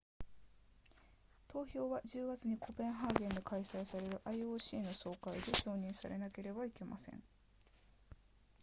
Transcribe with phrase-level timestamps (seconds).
[1.47, 7.21] 投票は10月にコペンハーゲンで開催される ioc の総会で承認されなければなりません